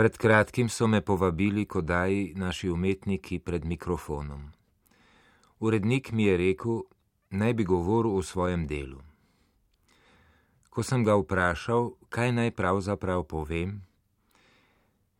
[0.00, 4.52] Pred kratkim so me povabili, ko daji naši umetniki pred mikrofonom.
[5.58, 6.78] Urednik mi je rekel,
[7.30, 9.02] naj bi govoril o svojem delu.
[10.70, 13.82] Ko sem ga vprašal, kaj naj pravzaprav povem,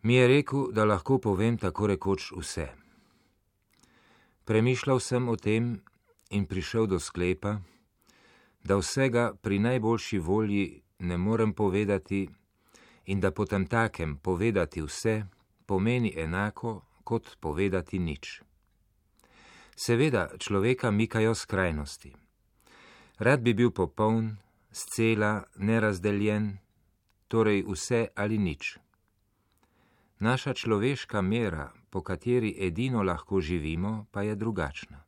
[0.03, 2.71] mi je rekel, da lahko povem tako rekoč vse.
[4.45, 5.77] Premišljal sem o tem
[6.31, 7.59] in prišel do sklepa,
[8.65, 12.29] da vsega pri najboljši volji ne morem povedati
[13.11, 15.27] in da potem takem povedati vse
[15.67, 18.43] pomeni enako kot povedati nič.
[19.75, 22.15] Seveda človeka mikajo skrajnosti.
[23.19, 24.37] Rad bi bil popoln,
[24.71, 26.59] scela, nerazdeljen,
[27.29, 28.79] torej vse ali nič.
[30.21, 35.03] Naša človeška mera, po kateri edino lahko živimo, pa je drugačna.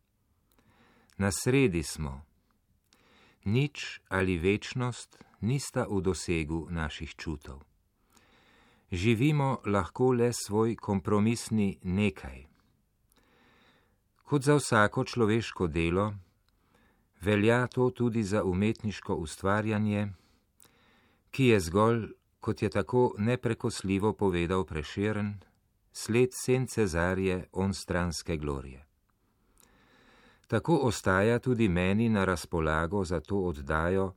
[1.18, 2.24] Na sredi smo.
[3.44, 7.71] Nič ali večnost nista v dosegu naših čutov
[8.92, 12.46] živimo lahko le svoj kompromisni nekaj.
[14.24, 16.12] Kot za vsako človeško delo,
[17.20, 20.08] velja to tudi za umetniško ustvarjanje,
[21.30, 22.06] ki je zgolj,
[22.40, 25.34] kot je tako neprekosljivo povedal Preširen,
[25.92, 28.86] sled sen Cezarje on stranske glorije.
[30.46, 34.12] Tako ostaja tudi meni na razpolago za to oddajo,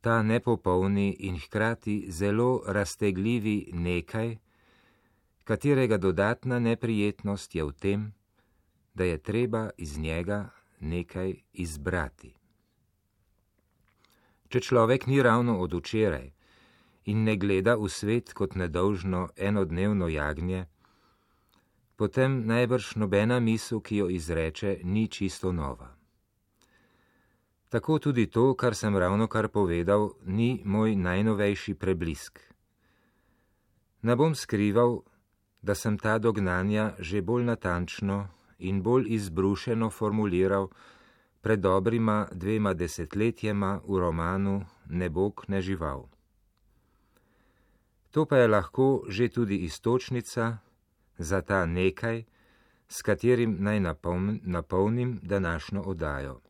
[0.00, 4.36] ta nepopolni in hkrati zelo raztegljivi nekaj,
[5.44, 8.12] katerega dodatna neprijetnost je v tem,
[8.94, 10.48] da je treba iz njega
[10.80, 12.34] nekaj izbrati.
[14.48, 16.30] Če človek ni ravno od včeraj
[17.04, 20.66] in ne gleda v svet kot nedolžno enodnevno jagnje,
[21.96, 25.95] potem najbrž nobena misel, ki jo izreče, ni čisto nova.
[27.68, 32.40] Tako tudi to, kar sem ravno kar povedal, ni moj najnovejši preblisk.
[34.02, 35.02] Ne bom skrival,
[35.62, 40.68] da sem ta dognanja že bolj natančno in bolj izbrušeno formuliral
[41.40, 46.06] pred dobrima dvema desetletjema v romanu Ne bog ne žival.
[48.10, 50.58] To pa je lahko že tudi istočnica
[51.18, 52.24] za ta nekaj,
[52.88, 53.80] s katerim naj
[54.42, 56.45] napolnim današnjo oddajo.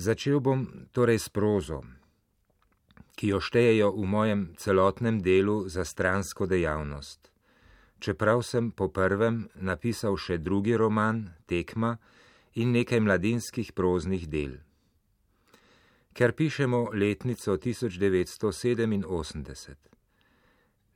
[0.00, 0.64] Začel bom
[0.96, 1.84] torej s prozo,
[3.20, 7.28] ki jo štejejo v mojem celotnem delu za stransko dejavnost.
[8.00, 12.00] Čeprav sem po prvem napisal še drugi roman, Tekma
[12.56, 14.64] in nekaj mladinskih proznih del.
[16.16, 18.48] Ker pišemo letnico 1987.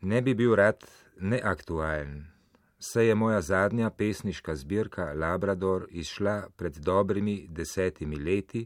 [0.09, 0.81] Ne bi bil rad
[1.21, 2.33] neaktualen,
[2.81, 8.65] saj je moja zadnja pesniška zbirka Labrador izšla pred dobrimi desetimi leti,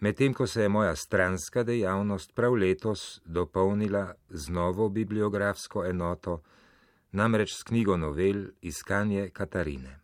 [0.00, 6.42] medtem ko se je moja stranska dejavnost prav letos dopolnila z novo bibliografsko enoto,
[7.12, 10.00] namreč s knjigo novel Iskanje Katarine.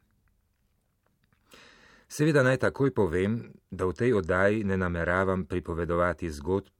[2.09, 6.71] Seveda naj takoj povem, da v tej oddaji ne nameravam pripovedovati zgodb,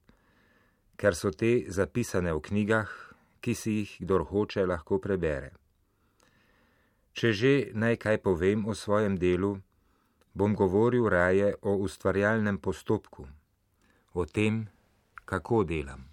[0.95, 2.89] ker so te zapisane v knjigah,
[3.41, 5.51] ki si jih kdor hoče lahko prebere.
[7.13, 9.57] Če že naj kaj povem o svojem delu,
[10.37, 13.27] bom govoril raje o ustvarjalnem postopku,
[14.13, 14.67] o tem,
[15.25, 16.03] kako delam.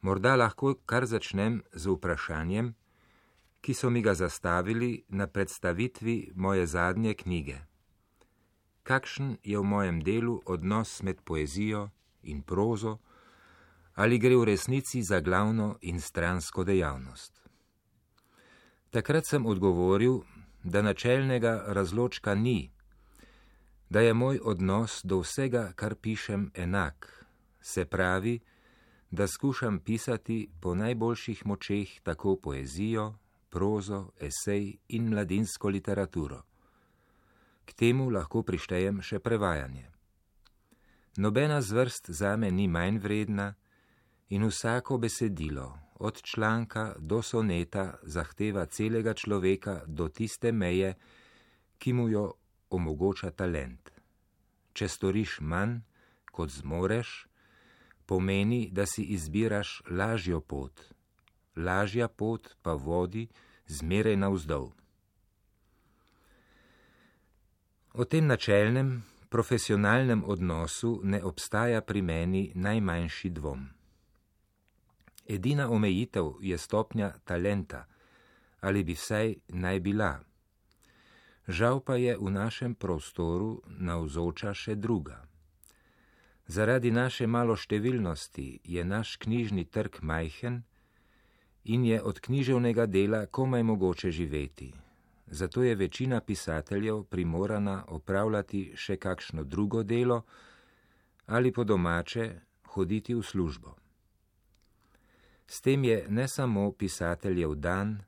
[0.00, 2.68] Morda lahko kar začnem z vprašanjem,
[3.60, 7.56] ki so mi ga zastavili na predstavitvi moje zadnje knjige.
[8.82, 11.88] Kakšen je v mojem delu odnos med poezijo
[12.22, 12.98] in prozo,
[13.94, 17.42] ali gre v resnici za glavno in stransko dejavnost?
[18.90, 20.20] Takrat sem odgovoril,
[20.62, 22.70] da načelnega razločka ni,
[23.92, 27.26] da je moj odnos do vsega, kar pišem, enak,
[27.60, 28.40] se pravi,
[29.10, 33.14] da skušam pisati po najboljših močeh tako poezijo,
[33.50, 36.40] prozo, esej in mladinsko literaturo.
[37.64, 39.90] K temu lahko prištejem še prevajanje.
[41.16, 43.54] Nobena zvrst zame ni manj vredna
[44.28, 45.68] in vsako besedilo,
[46.00, 50.94] od članka do soneta, zahteva celega človeka do tiste meje,
[51.78, 52.30] ki mu jo
[52.72, 53.92] omogoča talent.
[54.72, 55.80] Če storiš manj,
[56.32, 57.26] kot zmoreš,
[58.06, 60.80] pomeni, da si izbiraš lažjo pot,
[61.56, 63.28] lažja pot pa vodi
[63.68, 64.72] zmeraj navzdol.
[67.92, 73.68] O tem načelnem, profesionalnem odnosu ne obstaja pri meni najmanjši dvom.
[75.28, 77.84] Edina omejitev je stopnja talenta,
[78.60, 80.10] ali bi vsaj naj bila
[81.48, 85.26] žal pa je v našem prostoru navzoča še druga.
[86.46, 90.62] Zaradi naše maloštevilnosti je naš knjižni trg majhen
[91.64, 94.72] in je od književnega dela komaj mogoče živeti.
[95.26, 100.22] Zato je večina pisateljev primorana opravljati še kakšno drugo delo
[101.26, 103.74] ali po domače hoditi v službo.
[105.46, 108.02] S tem je ne samo pisateljev dan,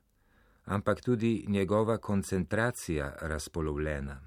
[0.65, 4.21] ampak tudi njegova koncentracija razpolovljena.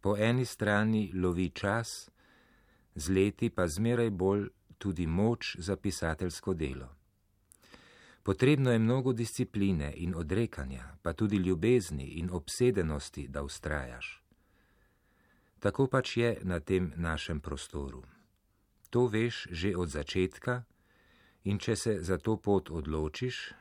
[0.00, 2.10] Po eni strani lovi čas,
[2.94, 4.48] z leti pa zmeraj bolj
[4.78, 6.88] tudi moč za pisateljsko delo.
[8.22, 14.22] Potrebno je mnogo discipline in odrekanja, pa tudi ljubezni in obsedenosti, da ustrajaš.
[15.58, 18.02] Tako pač je na tem našem prostoru.
[18.90, 20.62] To veš že od začetka
[21.44, 23.52] in če se za to pot odločiš,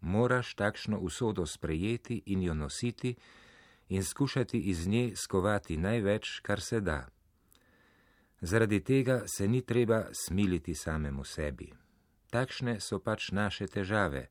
[0.00, 3.14] moraš takšno usodo sprejeti in jo nositi
[3.88, 7.08] in skušati iz nje skovati največ, kar se da.
[8.40, 11.72] Zaradi tega se ni treba smiliti samemu sebi.
[12.30, 14.28] Takšne so pač naše težave,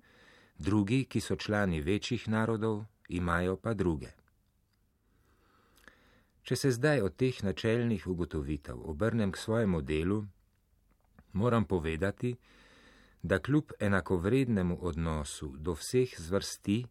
[0.58, 4.14] drugi, ki so člani večjih narodov, imajo pa druge.
[6.44, 10.25] Če se zdaj od teh načelnih ugotovitev obrnem k svojemu delu,
[11.34, 12.38] moram povedati,
[13.24, 16.86] da kljub enakovrednemu odnosu do vseh zvrsti,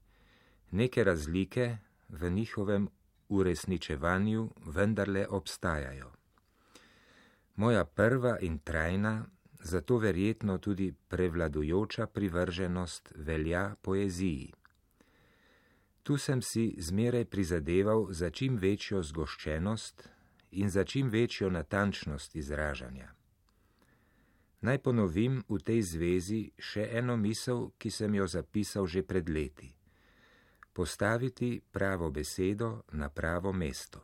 [0.71, 1.77] neke razlike
[2.09, 2.89] v njihovem
[3.29, 6.13] uresničevanju vendarle obstajajo.
[7.57, 9.27] Moja prva in trajna,
[9.61, 14.53] zato verjetno tudi prevladujoča privrženost velja poeziji.
[16.03, 20.09] Tu sem si zmeraj prizadeval za čim večjo zgoščenost
[20.51, 23.16] in za čim večjo natančnost izražanja.
[24.61, 29.69] Naj ponovim v tej zvezi še eno misel, ki sem jo zapisal že pred leti.
[30.73, 34.01] Postaviti pravo besedo na pravo mesto.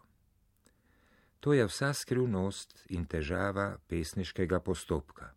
[1.40, 5.32] To je vsa skrivnost in težava pesniškega postopka.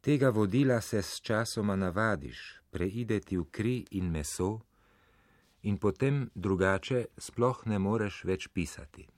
[0.00, 4.62] Tega vodila se s časoma navadiš, preideti v kri in meso,
[5.66, 9.15] in potem drugače sploh ne moreš več pisati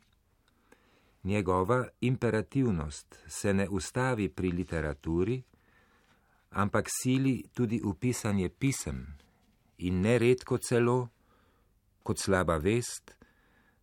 [1.29, 5.43] njegova imperativnost se ne ustavi pri literaturi,
[6.51, 9.07] ampak sili tudi v pisanje pisem
[9.79, 11.09] in neredko celo,
[12.03, 13.13] kot slaba vest,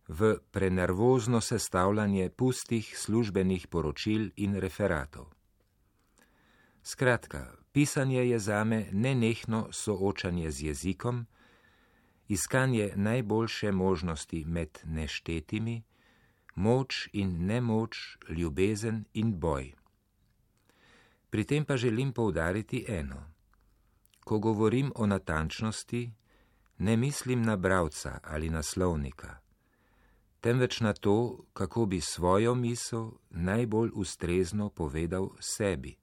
[0.08, 5.30] v prenervozno sestavljanje pustih službenih poročil in referatov.
[6.82, 11.26] Skratka, pisanje je zame nenehno soočanje z jezikom,
[12.28, 15.82] iskanje najboljše možnosti med neštetimi,
[16.56, 19.74] moč in nemoč, ljubezen in boj.
[21.30, 23.22] Pri tem pa želim poudariti eno.
[24.24, 26.12] Ko govorim o natančnosti,
[26.78, 29.38] ne mislim na bravca ali naslovnika,
[30.40, 35.96] temveč na to, kako bi svojo misel najbolj ustrezno povedal sebi.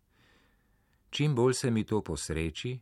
[1.09, 2.79] Čim bolj se mi to posreči,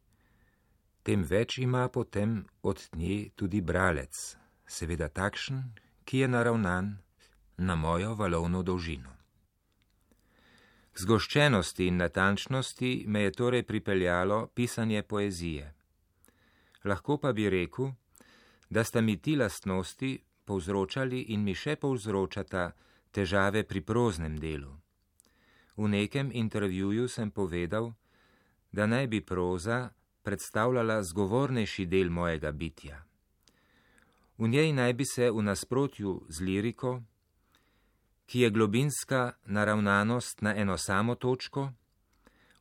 [1.03, 5.63] tem več ima potem od nje tudi bralec, seveda takšen,
[6.05, 6.97] ki je naravnan
[7.61, 9.13] na mojo valovno dolžino.
[10.97, 15.73] Zgoščenosti in natančnosti me je torej pripeljalo pisanje poezije.
[16.83, 17.91] Lahko pa bi rekel,
[18.69, 20.11] da sta mi ti lastnosti
[20.45, 22.71] povzročali in mi še povzročata
[23.11, 24.73] težave pri proznem delu.
[25.77, 27.93] V nekem intervjuju sem povedal,
[28.71, 29.89] da naj bi proza
[30.23, 33.03] predstavljala zgovornejši del mojega bitja.
[34.37, 37.01] V njej naj bi se v nasprotju z liriko
[38.31, 41.71] ki je globinska naravnanost na eno samo točko,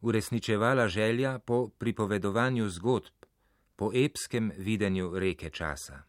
[0.00, 3.14] uresničevala želja po pripovedovanju zgodb,
[3.76, 6.02] po epskem videnju reke časa.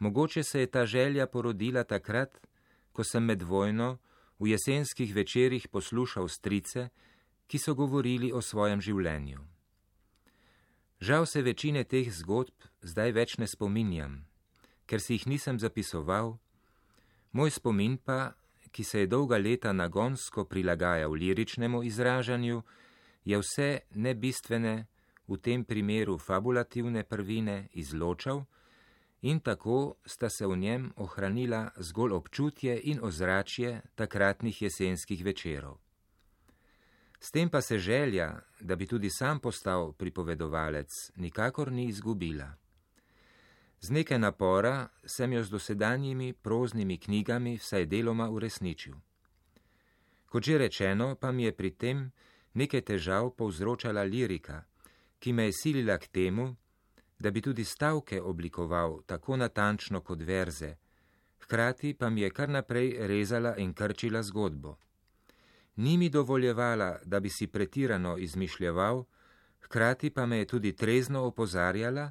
[0.00, 2.46] Mogoče se je ta želja porodila takrat,
[2.92, 3.98] ko sem med vojno
[4.38, 6.88] v jesenskih večerjih poslušal strice,
[7.46, 9.38] ki so govorili o svojem življenju.
[11.00, 14.26] Žal se večine teh zgodb zdaj več ne spominjam,
[14.86, 16.41] ker si jih nisem zapisoval,
[17.32, 18.32] Moj spomin pa,
[18.70, 22.62] ki se je dolga leta nagonsko prilagajal liričnemu izražanju,
[23.24, 24.86] je vse nebistvene,
[25.28, 28.44] v tem primeru fabulativne prvine, izločal
[29.22, 35.78] in tako sta se v njem ohranila zgolj občutje in ozračje takratnih jesenskih večerov.
[37.20, 42.61] S tem pa se želja, da bi tudi sam postal pripovedovalec, nikakor ni izgubila.
[43.82, 48.94] Z nekaj napora sem jo z dosedanjimi proznimi knjigami vsaj deloma uresničil.
[50.26, 52.12] Kot že rečeno, pa mi je pri tem
[52.54, 54.62] nekaj težav povzročala lirika,
[55.18, 56.56] ki me je silila k temu,
[57.18, 60.76] da bi tudi stavke oblikoval tako natančno kot verze,
[61.42, 64.78] hkrati pa mi je kar naprej rezala in krčila zgodbo.
[65.76, 69.04] ni mi dovoljevala, da bi si pretirano izmišljeval,
[69.60, 72.10] hkrati pa me je tudi trezno opozarjala,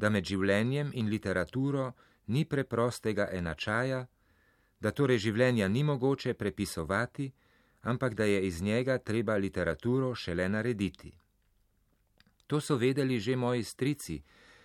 [0.00, 1.90] da med življenjem in literaturo
[2.32, 4.00] ni preprostega enačaja,
[4.80, 7.26] da torej življenja ni mogoče prepisovati,
[7.82, 11.12] ampak da je iz njega treba literaturo šele narediti.
[12.46, 14.22] To so vedeli že moji strici,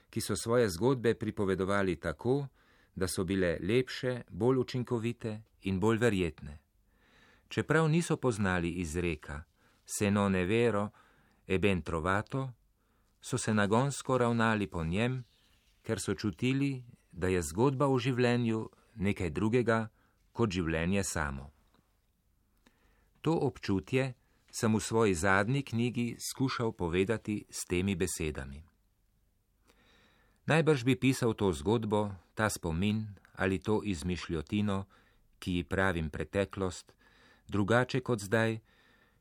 [0.09, 2.47] ki so svoje zgodbe pripovedovali tako,
[2.95, 6.59] da so bile lepše, bolj učinkovite in bolj verjetne.
[7.47, 9.43] Čeprav niso poznali izreka
[9.85, 10.89] se no ne vero,
[11.47, 12.49] eben trovato,
[13.25, 15.23] so se nagonsko ravnali po njem,
[15.81, 18.59] ker so čutili, da je zgodba o življenju
[19.01, 19.77] nekaj drugega
[20.31, 21.47] kot življenje samo.
[23.25, 24.13] To občutje
[24.51, 28.61] sem v svoji zadnji knjigi skušal povedati s temi besedami.
[30.45, 33.07] Najbrž bi pisal to zgodbo, ta spomin
[33.41, 34.85] ali to izmišljotino,
[35.39, 36.93] ki ji pravim preteklost,
[37.47, 38.61] drugače kot zdaj,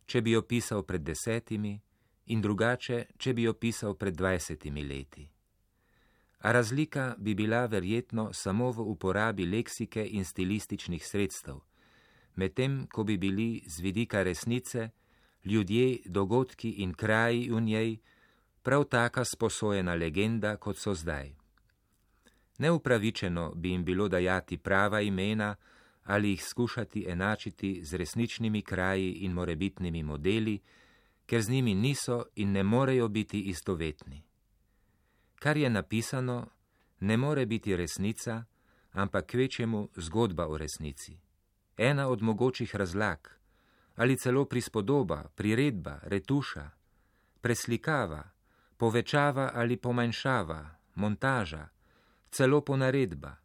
[0.07, 1.81] če bi jo pisal pred desetimi
[2.27, 5.29] in drugače, če bi jo pisal pred dvajsetimi leti.
[6.39, 11.61] A razlika bi bila verjetno samo v uporabi leksike in stilističnih sredstev
[12.35, 14.91] medtem ko bi bili z vidika resnice
[15.45, 17.97] ljudje, dogodki in kraji v njej
[18.63, 21.35] prav taka sposojena legenda, kot so zdaj.
[22.59, 25.57] Neupravičeno bi jim bilo dajati prava imena
[26.05, 30.59] ali jih skušati enačiti z resničnimi kraji in morebitnimi modeli,
[31.27, 34.23] ker z njimi niso in ne morejo biti istovetni.
[35.35, 36.47] Kar je napisano,
[37.01, 38.45] ne more biti resnica,
[38.93, 41.25] ampak kvečemu zgodba o resnici
[41.77, 43.29] ena od mogočih razlag,
[43.97, 46.71] ali celo prispodoba, priredba, retuša,
[47.41, 48.23] preslikava,
[48.77, 51.69] povečava ali pomanjšava, montaža,
[52.31, 53.37] celo ponaredba,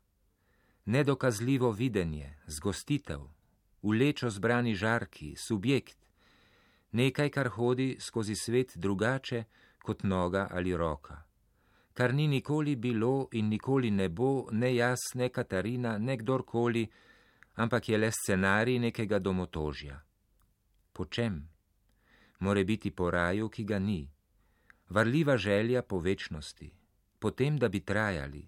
[0.85, 3.19] nedokazljivo videnje, zgostitev,
[3.81, 5.97] ulečo zbrani žarki, subjekt,
[6.91, 9.43] nekaj, kar hodi skozi svet drugače
[9.83, 11.23] kot noga ali roka.
[11.93, 16.87] Kar ni nikoli bilo in nikoli ne bo, ne jaz, ne Katarina, ne kdorkoli,
[17.55, 19.99] ampak je le scenarij nekega domotožja.
[20.93, 21.49] Po čem?
[22.39, 24.07] More biti po raju, ki ga ni,
[24.89, 26.71] varljiva želja po večnosti,
[27.19, 28.47] potem, da bi trajali,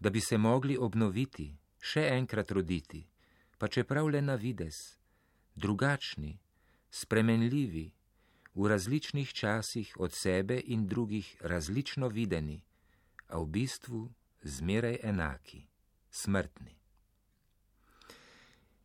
[0.00, 3.02] da bi se mogli obnoviti, še enkrat roditi,
[3.58, 4.78] pa čeprav le na vides,
[5.54, 6.38] drugačni,
[6.94, 7.90] spremenljivi,
[8.54, 12.62] v različnih časih od sebe in drugih različno videni,
[13.28, 14.10] a v bistvu
[14.42, 15.64] zmeraj enaki,
[16.10, 16.76] smrtni.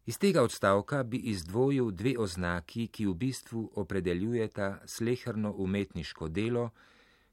[0.06, 6.70] Iz tega odstavka bi izdvojil dve oznaki, ki v bistvu opredeljujeta sleherno umetniško delo,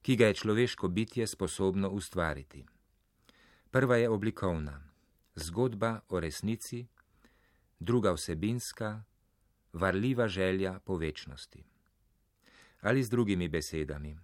[0.03, 2.67] ki ga je človeško bitje sposobno ustvariti.
[3.71, 4.83] Prva je oblikovna,
[5.35, 6.87] zgodba o resnici,
[7.81, 9.05] druga vsebinska,
[9.77, 11.65] varljiva želja po večnosti.
[12.81, 14.17] Ali z drugimi besedami,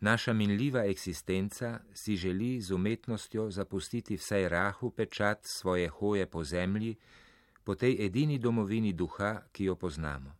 [0.00, 6.96] naša minljiva eksistenca si želi z umetnostjo zapustiti vsaj rahu pečat svoje hoje po zemlji,
[7.64, 10.36] po tej edini domovini duha, ki jo poznamo.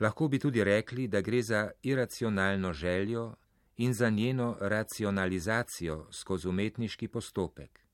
[0.00, 3.34] Lahko bi tudi rekli, da gre za iracionalno željo
[3.76, 7.85] in za njeno racionalizacijo skozi umetniški postopek.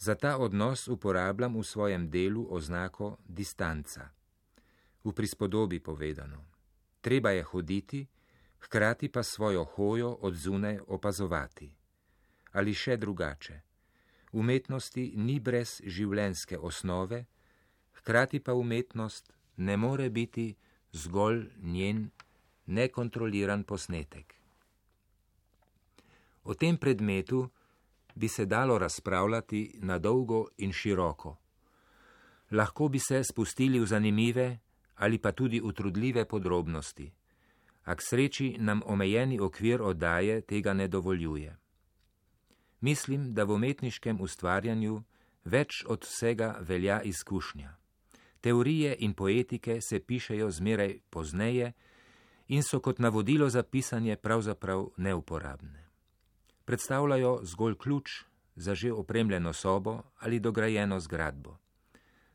[0.00, 4.08] Za ta odnos uporabljam v svojem delu oznako distanca.
[5.04, 6.44] V prispodobi povedano,
[7.00, 8.06] treba je hoditi,
[8.60, 11.72] hkrati pa svojo hojo od zune opazovati.
[12.52, 13.60] Ali še drugače
[14.32, 17.24] umetnosti ni brez življenske osnove,
[18.00, 20.54] hkrati pa umetnost ne more biti
[20.92, 22.10] zgolj njen
[22.66, 24.34] nekontroliran posnetek.
[26.44, 27.50] O tem predmetu
[28.20, 31.36] bi se dalo razpravljati na dolgo in široko.
[32.50, 34.58] Lahko bi se spustili v zanimive
[34.96, 37.12] ali pa tudi utrudljive podrobnosti,
[37.84, 41.56] a k sreči nam omejeni okvir oddaje tega ne dovoljuje.
[42.80, 45.02] Mislim, da v umetniškem ustvarjanju
[45.44, 47.76] več od vsega velja izkušnja.
[48.40, 51.72] Teorije in poetike se pišejo zmeraj pozneje
[52.48, 55.89] in so kot navodilo za pisanje pravzaprav neuporabne.
[56.70, 58.10] Predstavljajo zgolj ključ
[58.56, 61.56] za že opremljeno sobo ali dograjeno zgradbo.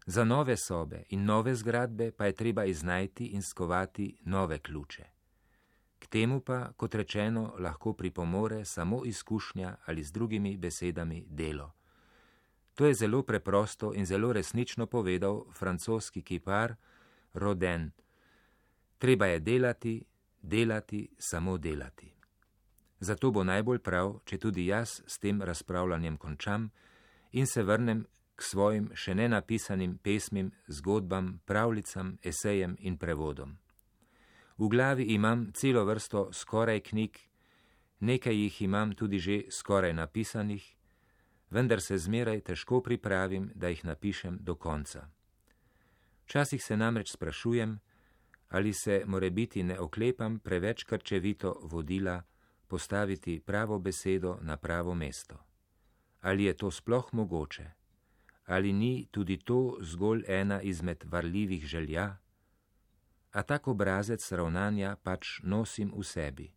[0.06, 5.04] Za nove sobe in nove zgradbe pa je treba iznajti in skovati nove ključe.
[6.00, 11.72] K temu pa, kot rečeno, lahko pripomore samo izkušnja ali z drugimi besedami delo.
[12.74, 16.76] To je zelo preprosto in zelo resnično povedal francoski kipar
[17.34, 17.92] Roden.
[18.98, 20.06] Treba je delati,
[20.42, 22.15] delati, samo delati.
[23.06, 26.72] Zato bo najbolj prav, če tudi jaz s tem razpravljanjem končam
[27.38, 28.02] in se vrnem
[28.34, 33.54] k svojim še ne napisanim pesmim, zgodbam, pravljicam, esejem in prevodom.
[34.58, 37.22] V glavi imam celo vrsto skoraj knjig,
[38.00, 40.66] nekaj jih imam tudi že skoraj napisanih,
[41.54, 45.06] vendar se zmeraj težko pripravim, da jih napišem do konca.
[46.26, 47.80] Včasih se namreč sprašujem,
[48.50, 52.24] ali se more biti ne oklepam preveč krčevito vodila
[52.68, 55.36] postaviti pravo besedo na pravo mesto.
[56.22, 57.72] Ali je to sploh mogoče?
[58.46, 62.18] Ali ni tudi to zgolj ena izmed varljivih želja?
[63.32, 66.52] A tak obrazec ravnanja pač nosim v sebi.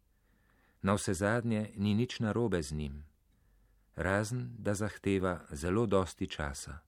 [0.82, 3.04] Na vse zadnje ni nič narobe z njim,
[3.96, 6.78] razen da zahteva zelo dosti časa.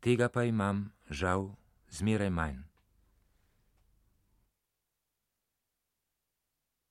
[0.00, 1.56] Tega pa imam, žal,
[1.88, 2.69] zmeraj manj.